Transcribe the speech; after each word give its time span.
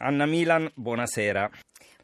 Anna 0.00 0.26
Milan, 0.26 0.70
buonasera. 0.76 1.50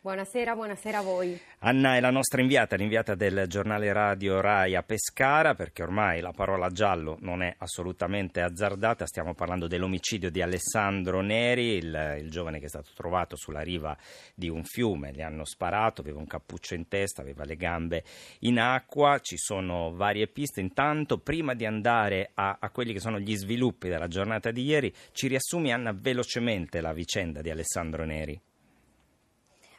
Buonasera, 0.05 0.55
buonasera 0.55 0.99
a 0.99 1.01
voi. 1.01 1.41
Anna 1.61 1.97
è 1.97 2.01
la 2.01 2.11
nostra 2.11 2.43
inviata, 2.43 2.77
l'inviata 2.77 3.15
del 3.15 3.47
giornale 3.49 3.91
radio 3.91 4.39
Rai 4.43 4.75
a 4.75 4.83
Pescara, 4.83 5.55
perché 5.55 5.83
ormai 5.83 6.21
la 6.21 6.33
parola 6.33 6.69
giallo 6.69 7.17
non 7.23 7.43
è 7.43 7.55
assolutamente 7.57 8.43
azzardata. 8.43 9.07
Stiamo 9.07 9.33
parlando 9.33 9.67
dell'omicidio 9.67 10.31
di 10.31 10.43
Alessandro 10.43 11.23
Neri, 11.23 11.77
il, 11.77 12.19
il, 12.21 12.31
giovane 12.31 12.59
che 12.59 12.67
è 12.67 12.69
stato 12.69 12.91
trovato 12.95 13.35
sulla 13.37 13.63
riva 13.63 13.97
di 14.35 14.51
un 14.51 14.63
fiume. 14.65 15.11
Gli 15.11 15.23
hanno 15.23 15.47
sparato, 15.47 16.03
aveva 16.03 16.19
un 16.19 16.27
cappuccio 16.27 16.75
in 16.75 16.87
testa, 16.87 17.23
aveva 17.23 17.47
le 17.47 17.57
gambe 17.57 18.05
in 18.41 18.59
acqua. 18.61 19.21
Ci 19.21 19.39
sono 19.39 19.95
varie 19.95 20.27
piste. 20.27 20.61
Intanto, 20.61 21.17
prima 21.17 21.55
di 21.55 21.65
andare 21.65 22.33
a, 22.35 22.59
a 22.61 22.69
quelli 22.69 22.93
che 22.93 23.01
sono 23.01 23.19
gli 23.19 23.35
sviluppi 23.35 23.89
della 23.89 24.09
giornata 24.09 24.51
di 24.51 24.65
ieri, 24.65 24.93
ci 25.13 25.29
riassumi, 25.29 25.73
Anna, 25.73 25.97
velocemente 25.99 26.83
la 26.83 26.93
vicenda 26.93 27.41
di 27.41 27.49
Alessandro 27.49 28.05
Neri. 28.05 28.39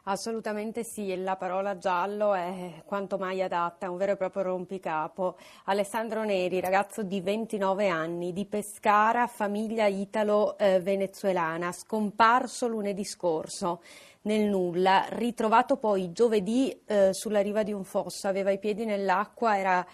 Assolutamente 0.08 0.84
sì, 0.84 1.16
la 1.24 1.36
parola 1.36 1.80
giallo 1.80 2.36
è 2.36 2.84
quanto 2.86 3.18
mai 3.18 3.42
adatta, 3.42 3.88
è 3.88 3.90
un 3.90 3.98
vero 3.98 4.12
e 4.12 4.16
proprio 4.18 4.44
rompicapo. 4.44 5.36
Alessandro 5.64 6.24
Neri, 6.24 6.60
ragazzo 6.60 7.02
di 7.02 7.22
29 7.22 7.88
anni, 7.88 8.32
di 8.32 8.46
Pescara, 8.46 9.26
famiglia 9.26 9.88
italo-venezuelana, 9.88 11.72
scomparso 11.72 12.68
lunedì 12.68 13.04
scorso 13.04 13.82
nel 14.26 14.48
nulla, 14.48 15.08
ritrovato 15.10 15.78
poi 15.78 16.12
giovedì 16.12 16.84
eh, 16.86 17.12
sulla 17.12 17.42
riva 17.42 17.64
di 17.64 17.74
un 17.74 17.84
fosso, 17.84 18.28
aveva 18.28 18.52
i 18.52 18.60
piedi 18.60 18.86
nell'acqua, 18.86 19.58
era 19.58 19.86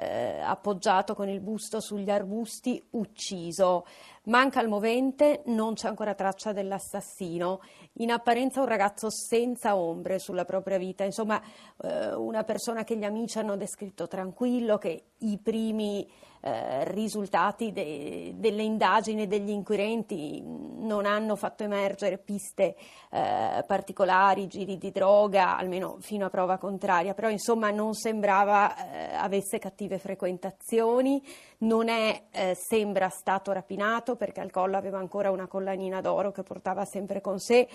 eh, 0.00 0.40
appoggiato 0.40 1.14
con 1.14 1.28
il 1.28 1.40
busto 1.40 1.78
sugli 1.78 2.08
arbusti, 2.08 2.82
ucciso. 2.92 3.84
Manca 4.24 4.62
il 4.62 4.68
movente, 4.68 5.42
non 5.46 5.74
c'è 5.74 5.88
ancora 5.88 6.14
traccia 6.14 6.52
dell'assassino. 6.52 7.60
In 7.94 8.10
apparenza 8.10 8.60
un 8.60 8.66
ragazzo 8.66 9.10
senza 9.10 9.76
ombre 9.76 10.18
sulla 10.18 10.46
propria 10.46 10.78
vita, 10.78 11.04
insomma 11.04 11.40
eh, 11.82 12.14
una 12.14 12.44
persona 12.44 12.82
che 12.82 12.96
gli 12.96 13.04
amici 13.04 13.38
hanno 13.38 13.56
descritto 13.56 14.08
tranquillo, 14.08 14.78
che 14.78 15.10
i 15.18 15.38
primi 15.38 16.08
eh, 16.40 16.84
risultati 16.92 17.70
de- 17.70 18.32
delle 18.36 18.62
indagini 18.62 19.26
degli 19.26 19.50
inquirenti 19.50 20.42
non 20.90 21.06
hanno 21.06 21.36
fatto 21.36 21.62
emergere 21.62 22.18
piste 22.18 22.74
eh, 23.10 23.64
particolari, 23.64 24.48
giri 24.48 24.76
di 24.76 24.90
droga, 24.90 25.56
almeno 25.56 25.98
fino 26.00 26.26
a 26.26 26.30
prova 26.30 26.58
contraria, 26.58 27.14
però 27.14 27.28
insomma 27.28 27.70
non 27.70 27.94
sembrava 27.94 28.74
eh, 28.90 29.14
avesse 29.14 29.60
cattive 29.60 29.98
frequentazioni, 29.98 31.22
non 31.58 31.88
è, 31.88 32.24
eh, 32.32 32.56
sembra 32.56 33.08
stato 33.08 33.52
rapinato 33.52 34.16
perché 34.16 34.40
al 34.40 34.50
collo 34.50 34.76
aveva 34.76 34.98
ancora 34.98 35.30
una 35.30 35.46
collanina 35.46 36.00
d'oro 36.00 36.32
che 36.32 36.42
portava 36.42 36.84
sempre 36.84 37.20
con 37.20 37.38
sé. 37.38 37.68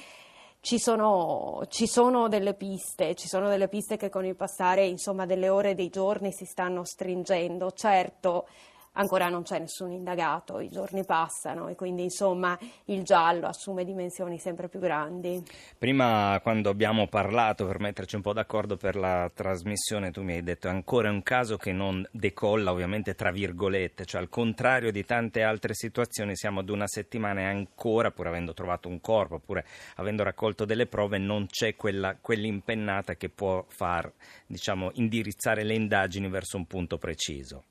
Ci 0.59 0.80
sono, 0.80 1.61
ci 1.69 1.86
sono, 1.86 2.27
delle 2.27 2.55
piste, 2.55 3.13
ci 3.13 3.27
sono 3.27 3.47
delle 3.49 3.67
piste 3.67 3.97
che 3.97 4.09
con 4.09 4.25
il 4.25 4.36
passare 4.36 4.86
insomma, 4.88 5.27
delle 5.27 5.47
ore 5.47 5.69
e 5.69 5.75
dei 5.75 5.89
giorni 5.89 6.31
si 6.31 6.45
stanno 6.45 6.83
stringendo. 6.83 7.71
Certo, 7.71 8.47
ancora 8.96 9.30
non 9.30 9.44
c'è 9.44 9.60
nessun 9.60 9.92
indagato, 9.92 10.60
i 10.60 10.70
giorni 10.70 11.06
passano 11.06 11.68
e 11.68 11.76
quindi 11.76 12.04
insomma 12.04 12.58
il 12.86 13.04
giallo 13.04 13.48
assume 13.48 13.86
dimensioni 13.86 14.38
sempre 14.40 14.68
più 14.68 14.80
grandi. 14.80 15.44
Prima 15.78 16.40
quando 16.42 16.70
abbiamo 16.70 17.08
parlato 17.08 17.66
per 17.66 17.80
metterci 17.80 18.16
un 18.16 18.22
po' 18.22 18.34
d'accordo 18.34 18.78
per 18.78 18.96
la 18.96 19.32
trasmissione 19.34 20.12
tu 20.12 20.22
mi 20.22 20.34
hai 20.34 20.44
detto 20.44 20.68
ancora 20.68 21.10
un 21.10 21.23
caso 21.23 21.58
che 21.58 21.72
non 21.72 22.06
decolla 22.12 22.72
ovviamente 22.72 23.16
tra 23.16 23.32
virgolette, 23.32 24.06
cioè 24.06 24.22
al 24.22 24.30
contrario 24.30 24.92
di 24.92 25.04
tante 25.04 25.44
altre 25.44 25.73
situazioni 25.73 26.36
siamo 26.36 26.60
ad 26.60 26.70
una 26.70 26.88
settimana 26.88 27.42
e 27.42 27.46
ancora 27.46 28.12
pur 28.12 28.28
avendo 28.28 28.54
trovato 28.54 28.88
un 28.88 29.02
corpo, 29.02 29.40
pure 29.40 29.66
avendo 29.96 30.23
raccolto 30.23 30.66
delle 30.66 30.88
prove 30.88 31.18
non 31.18 31.48
c'è 31.48 31.76
quella, 31.76 32.18
quell'impennata 32.20 33.16
che 33.16 33.30
può 33.30 33.64
far 33.68 34.12
diciamo 34.46 34.92
indirizzare 34.94 35.64
le 35.64 35.76
indagini 35.76 36.30
verso 36.30 36.58
un 36.58 36.66
punto 36.66 36.98
preciso. 36.98 37.64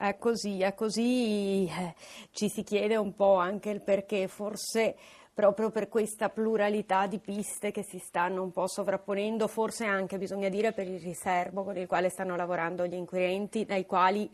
È 0.00 0.16
così, 0.16 0.62
è 0.62 0.72
così, 0.72 1.66
eh, 1.66 1.94
ci 2.30 2.48
si 2.48 2.62
chiede 2.62 2.96
un 2.96 3.14
po' 3.14 3.34
anche 3.34 3.68
il 3.68 3.82
perché, 3.82 4.28
forse 4.28 4.96
proprio 5.34 5.68
per 5.68 5.90
questa 5.90 6.30
pluralità 6.30 7.06
di 7.06 7.18
piste 7.18 7.70
che 7.70 7.82
si 7.82 7.98
stanno 7.98 8.42
un 8.42 8.50
po' 8.50 8.66
sovrapponendo, 8.66 9.46
forse 9.46 9.84
anche 9.84 10.16
bisogna 10.16 10.48
dire 10.48 10.72
per 10.72 10.88
il 10.88 11.00
riservo 11.00 11.64
con 11.64 11.76
il 11.76 11.86
quale 11.86 12.08
stanno 12.08 12.34
lavorando 12.34 12.86
gli 12.86 12.94
inquirenti, 12.94 13.66
dai 13.66 13.84
quali 13.84 14.30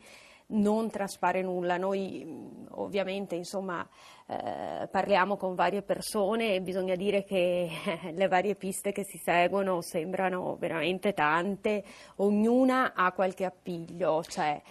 non 0.50 0.88
traspare 0.88 1.42
nulla. 1.42 1.76
Noi 1.78 2.22
mm, 2.24 2.66
ovviamente 2.74 3.34
insomma, 3.34 3.84
eh, 4.28 4.86
parliamo 4.88 5.36
con 5.36 5.56
varie 5.56 5.82
persone 5.82 6.54
e 6.54 6.60
bisogna 6.60 6.94
dire 6.94 7.24
che 7.24 7.68
eh, 7.84 8.12
le 8.12 8.28
varie 8.28 8.54
piste 8.54 8.92
che 8.92 9.02
si 9.02 9.18
seguono 9.18 9.80
sembrano 9.82 10.54
veramente 10.60 11.12
tante, 11.12 11.82
ognuna 12.18 12.92
ha 12.94 13.10
qualche 13.10 13.44
appiglio. 13.44 14.22
Cioè, 14.22 14.62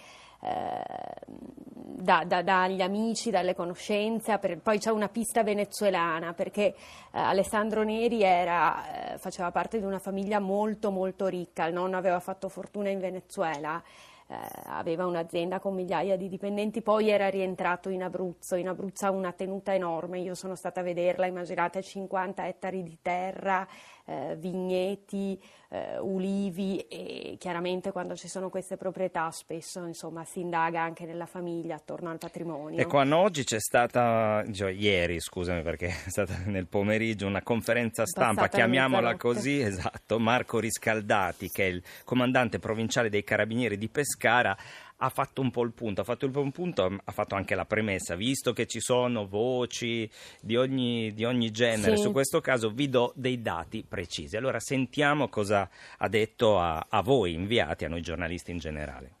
da, 2.06 2.24
da, 2.24 2.42
dagli 2.42 2.80
amici, 2.80 3.30
dalle 3.30 3.54
conoscenze, 3.54 4.38
per, 4.38 4.58
poi 4.58 4.78
c'è 4.78 4.90
una 4.90 5.08
pista 5.08 5.42
venezuelana 5.42 6.34
perché 6.34 6.66
eh, 6.66 6.74
Alessandro 7.10 7.82
Neri 7.82 8.22
era, 8.22 9.14
eh, 9.14 9.18
faceva 9.18 9.50
parte 9.50 9.78
di 9.78 9.84
una 9.84 9.98
famiglia 9.98 10.38
molto 10.38 10.90
molto 10.90 11.26
ricca, 11.26 11.66
il 11.66 11.74
nonno 11.74 11.96
aveva 11.96 12.20
fatto 12.20 12.48
fortuna 12.48 12.90
in 12.90 13.00
Venezuela. 13.00 13.82
Eh, 14.28 14.34
aveva 14.64 15.06
un'azienda 15.06 15.60
con 15.60 15.72
migliaia 15.72 16.16
di 16.16 16.28
dipendenti, 16.28 16.82
poi 16.82 17.10
era 17.10 17.28
rientrato 17.28 17.90
in 17.90 18.02
Abruzzo. 18.02 18.56
In 18.56 18.66
Abruzzo 18.66 19.06
ha 19.06 19.12
una 19.12 19.32
tenuta 19.32 19.72
enorme, 19.72 20.18
io 20.18 20.34
sono 20.34 20.56
stata 20.56 20.80
a 20.80 20.82
vederla, 20.82 21.26
immaginate 21.26 21.80
50 21.80 22.44
ettari 22.44 22.82
di 22.82 22.98
terra, 23.00 23.64
eh, 24.06 24.36
vigneti, 24.38 25.40
eh, 25.68 25.98
ulivi 25.98 26.78
e 26.88 27.36
chiaramente 27.38 27.90
quando 27.90 28.14
ci 28.14 28.28
sono 28.28 28.48
queste 28.48 28.76
proprietà 28.76 29.30
spesso 29.30 29.84
insomma, 29.84 30.24
si 30.24 30.40
indaga 30.40 30.80
anche 30.80 31.04
nella 31.04 31.26
famiglia 31.26 31.74
attorno 31.74 32.10
al 32.10 32.18
patrimonio. 32.18 32.80
Ecco, 32.80 32.98
oggi 32.98 33.44
c'è 33.44 33.60
stata, 33.60 34.44
cioè, 34.52 34.70
ieri 34.70 35.20
scusami 35.20 35.62
perché 35.62 35.86
è 36.06 36.08
stata 36.08 36.34
nel 36.46 36.66
pomeriggio 36.66 37.26
una 37.26 37.42
conferenza 37.42 38.06
stampa, 38.06 38.42
Passata 38.42 38.56
chiamiamola 38.56 39.16
così, 39.16 39.60
esatto, 39.62 40.18
Marco 40.18 40.58
Riscaldati 40.58 41.48
che 41.48 41.64
è 41.64 41.68
il 41.68 41.82
comandante 42.04 42.58
provinciale 42.58 43.08
dei 43.08 43.24
carabinieri 43.24 43.76
di 43.76 43.88
Pescara 43.88 44.56
ha 44.98 45.08
fatto 45.08 45.40
un 45.40 45.50
po' 45.50 45.62
il 45.62 45.72
punto, 45.72 46.00
ha 46.00 46.04
fatto 46.04 46.26
il 46.26 46.50
punto, 46.52 46.84
ha 47.04 47.12
fatto 47.12 47.34
anche 47.34 47.54
la 47.54 47.64
premessa, 47.64 48.14
visto 48.14 48.52
che 48.52 48.66
ci 48.66 48.80
sono 48.80 49.26
voci 49.26 50.08
di 50.40 50.56
ogni, 50.56 51.12
di 51.12 51.24
ogni 51.24 51.50
genere, 51.50 51.96
sì. 51.96 52.02
su 52.02 52.12
questo 52.12 52.40
caso 52.40 52.70
vi 52.70 52.88
do 52.88 53.12
dei 53.14 53.42
dati 53.42 53.84
precisi. 53.86 54.36
Allora 54.36 54.60
sentiamo 54.60 55.28
cosa 55.28 55.68
ha 55.98 56.08
detto 56.08 56.58
a, 56.58 56.86
a 56.88 57.02
voi 57.02 57.34
inviati, 57.34 57.84
a 57.84 57.88
noi 57.88 58.00
giornalisti 58.00 58.50
in 58.50 58.58
generale. 58.58 59.15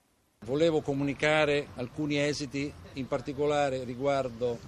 Volevo 0.46 0.80
comunicare 0.80 1.66
alcuni 1.74 2.20
esiti, 2.20 2.72
in 2.92 3.08
particolare 3.08 3.82
riguardo 3.82 4.60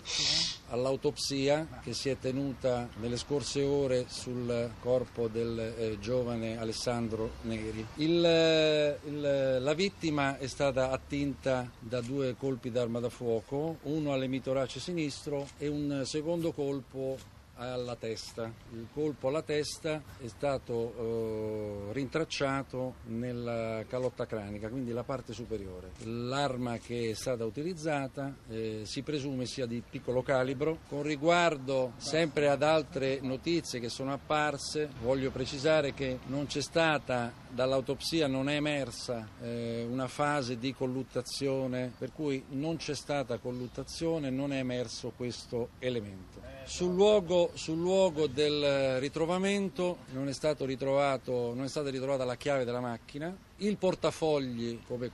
all'autopsia 0.71 1.81
che 1.85 1.95
si 1.95 2.09
è 2.09 2.19
tenuta 2.19 2.89
nelle 2.97 3.17
scorse 3.17 3.63
ore 3.63 4.07
sul 4.09 4.71
corpo 4.81 5.29
del 5.29 5.57
eh, 5.57 5.99
giovane 6.01 6.59
Alessandro 6.59 7.31
Neri. 7.43 7.87
Il, 7.95 8.25
eh, 8.25 8.99
il, 9.07 9.59
la 9.61 9.75
vittima 9.75 10.37
è 10.39 10.49
stata 10.49 10.91
attinta 10.91 11.71
da 11.79 12.01
due 12.01 12.35
colpi 12.37 12.73
d'arma 12.73 12.99
da 12.99 13.09
fuoco, 13.09 13.79
uno 13.83 14.13
all'emitorace 14.13 14.81
sinistro 14.81 15.47
e 15.59 15.69
un 15.69 16.03
secondo 16.05 16.51
colpo 16.51 17.37
alla 17.59 17.97
testa. 17.97 18.53
Il 18.73 18.89
colpo 18.93 19.29
alla 19.29 19.43
testa 19.43 20.03
è 20.19 20.29
stato 20.29 20.95
eh, 21.89 21.93
rintracciato 21.93 22.95
nella 23.07 23.85
calotta 23.89 24.27
cranica, 24.27 24.69
quindi 24.69 24.93
la 24.93 25.03
parte 25.03 25.33
superiore. 25.33 25.93
L'arma 26.05 26.79
che 26.79 27.11
è 27.11 27.15
stata 27.15 27.45
utilizzata 27.45 28.35
eh, 28.49 28.83
si 28.85 29.03
presume 29.03 29.47
sia 29.47 29.67
di 29.67 29.83
piccolo 29.89 30.23
calibro. 30.23 30.79
Con 30.89 31.03
riguardo 31.03 31.93
sempre 31.97 32.49
ad 32.49 32.63
altre 32.63 33.19
notizie 33.21 33.81
che 33.81 33.89
sono 33.89 34.13
apparse, 34.13 34.89
voglio 35.03 35.31
precisare 35.31 35.93
che 35.93 36.19
non 36.27 36.47
c'è 36.47 36.61
stata 36.61 37.47
dall'autopsia 37.51 38.27
non 38.27 38.49
è 38.49 38.55
emersa 38.55 39.27
eh, 39.41 39.87
una 39.89 40.07
fase 40.07 40.59
di 40.59 40.75
colluttazione, 40.75 41.93
per 41.97 42.13
cui 42.13 42.45
non 42.51 42.77
c'è 42.77 42.95
stata 42.95 43.39
colluttazione, 43.39 44.31
non 44.31 44.53
è 44.53 44.59
emerso 44.59 45.13
questo 45.17 45.71
elemento. 45.79 46.38
Sul 46.69 46.93
luogo, 46.93 47.51
sul 47.55 47.79
luogo 47.79 48.27
del 48.27 49.01
ritrovamento 49.01 50.01
non 50.13 50.29
è, 50.29 50.33
ritrovato, 50.67 51.55
non 51.55 51.65
è, 51.65 51.69
stata 51.69 51.89
ritrovata 51.89 52.27
la 52.27 52.37
chiave 52.37 52.67
della 52.67 52.79
macchina, 52.79 53.35
il 53.57 53.79
portafogli, 53.79 54.79
come 54.87 55.11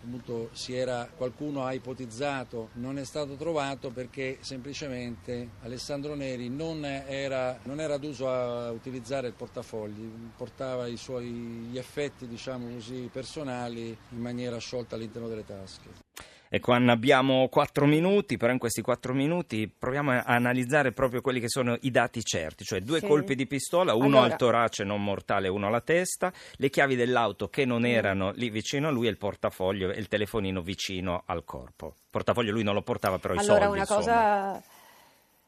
era, 0.75 1.09
qualcuno 1.17 1.65
ha 1.65 1.73
ipotizzato, 1.73 2.71
non 2.75 2.99
è 2.99 3.05
stato 3.05 3.37
trovato 3.37 3.91
perché 3.91 4.39
semplicemente 4.41 5.51
Alessandro 5.62 6.17
Neri 6.17 6.49
non 6.49 6.85
era, 6.85 7.57
non 7.62 7.81
era 7.81 7.99
d'uso 7.99 8.29
a 8.29 8.73
utilizzare 8.73 9.29
il 9.29 9.35
portafogli, 9.35 10.11
portava 10.37 10.89
i 10.89 10.97
suoi 10.97 11.71
effetti 11.75 12.27
diciamo 12.27 12.69
così, 12.75 13.09
personali 13.12 13.97
in 14.11 14.21
maniera 14.21 14.59
sciolta 14.59 14.97
all'interno 14.97 15.29
delle 15.29 15.47
tasche. 15.47 16.34
Ecco 16.55 16.71
Anna, 16.71 16.93
abbiamo 16.93 17.49
quattro 17.49 17.85
minuti, 17.85 18.37
però 18.37 18.53
in 18.53 18.61
questi 18.61 18.81
quattro 18.81 19.12
minuti 19.12 19.69
proviamo 19.69 20.12
a 20.12 20.23
analizzare 20.25 20.93
proprio 20.93 21.21
quelli 21.21 21.41
che 21.41 21.49
sono 21.49 21.77
i 21.81 21.91
dati 21.91 22.23
certi, 22.23 22.62
cioè 22.62 22.79
due 22.79 23.01
sì. 23.01 23.09
colpi 23.09 23.35
di 23.35 23.49
pistola, 23.49 23.95
uno 23.95 24.19
allora... 24.19 24.23
al 24.23 24.37
torace 24.37 24.85
non 24.85 25.03
mortale, 25.03 25.49
uno 25.49 25.67
alla 25.67 25.81
testa, 25.81 26.33
le 26.53 26.71
chiavi 26.71 26.95
dell'auto 26.95 27.49
che 27.49 27.65
non 27.65 27.81
mm. 27.81 27.87
erano 27.87 28.31
lì 28.37 28.51
vicino 28.51 28.87
a 28.87 28.93
lui 28.93 29.09
e 29.09 29.11
il 29.11 29.17
portafoglio 29.17 29.91
e 29.91 29.99
il 29.99 30.06
telefonino 30.06 30.61
vicino 30.61 31.25
al 31.27 31.45
corpo. 31.45 31.95
Il 31.97 32.09
portafoglio 32.09 32.53
lui 32.53 32.62
non 32.62 32.75
lo 32.75 32.83
portava, 32.83 33.19
però 33.19 33.35
allora, 33.35 33.43
i 33.43 33.49
soldi. 33.49 33.65
Allora 33.65 33.83
una 33.83 33.87
cosa 33.97 34.62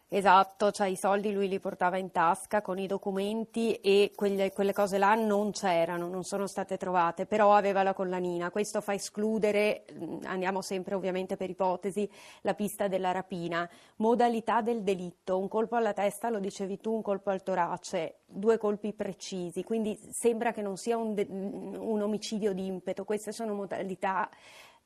Esatto, 0.08 0.70
cioè 0.70 0.86
i 0.86 0.94
soldi 0.94 1.32
lui 1.32 1.48
li 1.48 1.58
portava 1.58 1.96
in 1.96 2.12
tasca 2.12 2.62
con 2.62 2.78
i 2.78 2.86
documenti 2.86 3.74
e 3.74 4.12
quelle, 4.14 4.52
quelle, 4.52 4.72
cose 4.72 4.98
là 4.98 5.16
non 5.16 5.50
c'erano, 5.50 6.06
non 6.06 6.22
sono 6.22 6.46
state 6.46 6.76
trovate, 6.76 7.26
però 7.26 7.56
aveva 7.56 7.82
la 7.82 7.92
collanina. 7.92 8.52
Questo 8.52 8.80
fa 8.80 8.94
escludere, 8.94 9.84
andiamo 10.22 10.62
sempre 10.62 10.94
ovviamente 10.94 11.36
per 11.36 11.50
ipotesi, 11.50 12.08
la 12.42 12.54
pista 12.54 12.86
della 12.86 13.10
rapina. 13.10 13.68
Modalità 13.96 14.60
del 14.60 14.84
delitto, 14.84 15.38
un 15.38 15.48
colpo 15.48 15.74
alla 15.74 15.92
testa, 15.92 16.30
lo 16.30 16.38
dicevi 16.38 16.78
tu, 16.78 16.94
un 16.94 17.02
colpo 17.02 17.30
al 17.30 17.42
torace, 17.42 18.18
due 18.26 18.58
colpi 18.58 18.92
precisi, 18.92 19.64
quindi 19.64 19.98
sembra 20.12 20.52
che 20.52 20.62
non 20.62 20.76
sia 20.76 20.96
un, 20.96 21.14
de- 21.14 21.26
un 21.28 22.00
omicidio 22.00 22.52
di 22.52 22.64
impeto, 22.64 23.04
queste 23.04 23.32
sono 23.32 23.54
modalità 23.54 24.30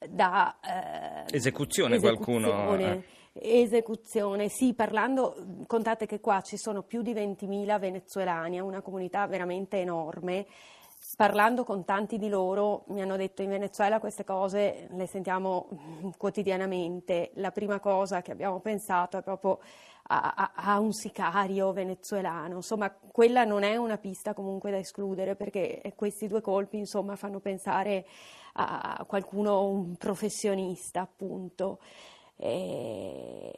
da 0.08 0.56
eh, 0.60 1.36
esecuzione, 1.36 1.96
esecuzione 1.96 2.48
qualcuno. 2.48 2.76
Eh 2.76 3.18
Esecuzione, 3.32 4.48
sì, 4.48 4.74
parlando, 4.74 5.36
contate 5.68 6.04
che 6.06 6.18
qua 6.18 6.40
ci 6.40 6.56
sono 6.56 6.82
più 6.82 7.00
di 7.00 7.14
20.000 7.14 7.78
venezuelani, 7.78 8.56
è 8.56 8.60
una 8.60 8.80
comunità 8.80 9.24
veramente 9.28 9.76
enorme. 9.76 10.46
Parlando 11.16 11.64
con 11.64 11.84
tanti 11.84 12.18
di 12.18 12.28
loro 12.28 12.84
mi 12.88 13.00
hanno 13.00 13.16
detto 13.16 13.40
in 13.40 13.48
Venezuela 13.48 14.00
queste 14.00 14.22
cose 14.22 14.86
le 14.90 15.06
sentiamo 15.06 15.68
quotidianamente. 16.18 17.30
La 17.36 17.50
prima 17.50 17.80
cosa 17.80 18.20
che 18.20 18.32
abbiamo 18.32 18.60
pensato 18.60 19.16
è 19.16 19.22
proprio 19.22 19.60
a, 20.08 20.34
a, 20.36 20.52
a, 20.54 20.78
un 20.78 20.92
sicario 20.92 21.72
venezuelano. 21.72 22.56
Insomma, 22.56 22.90
quella 22.90 23.44
non 23.44 23.62
è 23.62 23.76
una 23.76 23.96
pista 23.96 24.34
comunque 24.34 24.70
da 24.70 24.76
escludere 24.76 25.36
perché 25.36 25.80
questi 25.96 26.26
due 26.26 26.42
colpi 26.42 26.76
insomma, 26.76 27.16
fanno 27.16 27.40
pensare 27.40 28.06
a 28.54 29.02
qualcuno, 29.06 29.64
un 29.64 29.96
professionista 29.96 31.00
appunto. 31.00 31.78
Eh, 32.42 33.52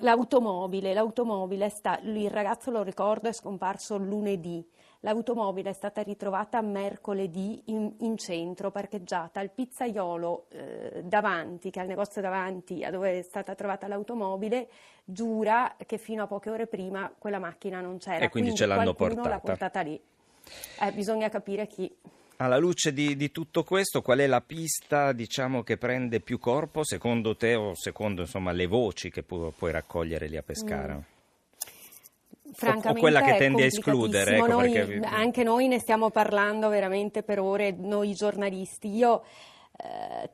l'automobile, 0.00 0.92
l'automobile 0.92 1.70
sta, 1.70 1.98
il 2.02 2.28
ragazzo 2.28 2.70
lo 2.70 2.82
ricordo 2.82 3.30
è 3.30 3.32
scomparso 3.32 3.96
lunedì, 3.96 4.62
l'automobile 5.00 5.70
è 5.70 5.72
stata 5.72 6.02
ritrovata 6.02 6.60
mercoledì 6.60 7.62
in, 7.66 7.94
in 8.00 8.18
centro, 8.18 8.70
parcheggiata 8.70 9.40
al 9.40 9.50
pizzaiolo 9.50 10.48
eh, 10.50 11.02
davanti, 11.02 11.70
che 11.70 11.80
è 11.80 11.82
il 11.84 11.88
negozio 11.88 12.20
davanti 12.20 12.84
a 12.84 12.90
dove 12.90 13.20
è 13.20 13.22
stata 13.22 13.54
trovata 13.54 13.88
l'automobile, 13.88 14.68
giura 15.02 15.74
che 15.86 15.96
fino 15.96 16.24
a 16.24 16.26
poche 16.26 16.50
ore 16.50 16.66
prima 16.66 17.10
quella 17.16 17.38
macchina 17.38 17.80
non 17.80 17.96
c'era. 17.96 18.16
E 18.16 18.28
quindi, 18.28 18.50
quindi 18.50 18.56
ce 18.56 18.66
l'hanno 18.66 18.92
portata. 18.92 19.28
l'ha 19.30 19.40
portata 19.40 19.80
lì. 19.80 19.98
Eh, 20.82 20.92
bisogna 20.92 21.30
capire 21.30 21.66
chi. 21.66 21.90
Alla 22.38 22.58
luce 22.58 22.92
di, 22.92 23.16
di, 23.16 23.30
tutto 23.30 23.62
questo, 23.64 24.02
qual 24.02 24.18
è 24.18 24.26
la 24.26 24.42
pista 24.42 25.12
diciamo, 25.12 25.62
che 25.62 25.78
prende 25.78 26.20
più 26.20 26.38
corpo 26.38 26.84
secondo 26.84 27.34
te 27.34 27.54
o 27.54 27.74
secondo 27.74 28.22
insomma, 28.22 28.52
le 28.52 28.66
voci 28.66 29.10
che 29.10 29.22
pu- 29.22 29.52
puoi 29.56 29.72
raccogliere 29.72 30.26
lì 30.28 30.36
a 30.36 30.42
Pescara? 30.42 30.94
Mm. 30.94 31.14
O, 32.58 32.94
quella 32.94 33.22
che 33.22 33.36
tendi 33.36 33.62
a 33.62 33.66
escludere? 33.66 34.36
Ecco, 34.36 34.46
noi, 34.46 34.72
perché... 34.72 35.00
Anche 35.04 35.42
noi 35.42 35.68
ne 35.68 35.78
stiamo 35.78 36.10
parlando 36.10 36.68
veramente 36.68 37.22
per 37.22 37.38
ore, 37.38 37.72
noi 37.72 38.14
giornalisti. 38.14 38.94
Io 38.94 39.24
eh, 39.76 40.30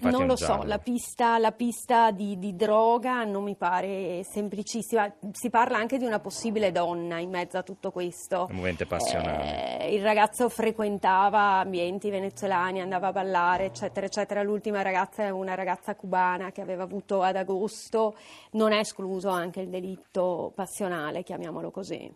non 0.00 0.26
lo 0.26 0.36
so, 0.36 0.62
la 0.64 0.78
pista, 0.78 1.38
la 1.38 1.52
pista 1.52 2.10
di, 2.10 2.38
di, 2.38 2.54
droga 2.56 3.24
non 3.24 3.44
mi 3.44 3.54
pare 3.54 4.22
semplicissima. 4.24 5.12
Si 5.32 5.50
parla 5.50 5.78
anche 5.78 5.98
di 5.98 6.04
una 6.04 6.18
possibile 6.18 6.72
donna 6.72 7.18
in 7.18 7.30
mezzo 7.30 7.58
a 7.58 7.62
tutto 7.62 7.90
questo. 7.90 8.46
Un 8.50 8.56
movente 8.56 8.86
passionale. 8.86 9.80
Eh, 9.80 9.94
il 9.94 10.02
ragazzo 10.02 10.48
frequentava 10.48 11.58
ambienti 11.60 12.10
venezuelani, 12.10 12.80
andava 12.80 13.08
a 13.08 13.12
ballare, 13.12 13.66
eccetera, 13.66 14.06
eccetera. 14.06 14.42
L'ultima 14.42 14.82
ragazza 14.82 15.24
è 15.24 15.30
una 15.30 15.54
ragazza 15.54 15.94
cubana 15.94 16.52
che 16.52 16.60
aveva 16.60 16.82
avuto 16.82 17.22
ad 17.22 17.36
agosto. 17.36 18.16
Non 18.52 18.72
è 18.72 18.78
escluso 18.78 19.28
anche 19.28 19.60
il 19.60 19.68
delitto 19.68 20.52
passionale, 20.54 21.22
chiamiamolo 21.22 21.70
così. 21.70 22.10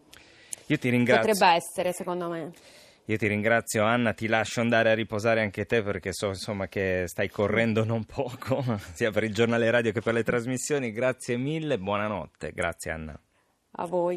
Io 0.67 0.79
ti 0.79 0.89
ringrazio. 0.89 1.33
Potrebbe 1.33 1.55
essere, 1.55 1.93
secondo 1.93 2.29
me. 2.29 2.53
Io 3.11 3.17
ti 3.17 3.27
ringrazio 3.27 3.83
Anna, 3.83 4.13
ti 4.13 4.29
lascio 4.29 4.61
andare 4.61 4.93
a 4.93 4.95
riposare 4.95 5.41
anche 5.41 5.67
te 5.67 5.83
perché 5.83 6.13
so 6.13 6.29
insomma, 6.29 6.69
che 6.69 7.07
stai 7.09 7.29
correndo 7.29 7.83
non 7.83 8.05
poco, 8.05 8.63
sia 8.95 9.11
per 9.11 9.25
il 9.25 9.35
giornale 9.35 9.69
radio 9.69 9.91
che 9.91 10.01
per 10.01 10.15
le 10.15 10.23
trasmissioni. 10.23 10.93
Grazie 10.93 11.37
mille, 11.37 11.77
buonanotte. 11.77 12.53
Grazie 12.53 12.93
Anna. 12.93 13.21
A 13.73 13.87
voi. 13.87 14.17